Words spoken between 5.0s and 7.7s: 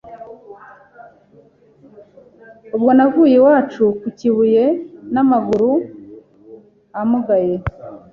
n’amaguru amugaye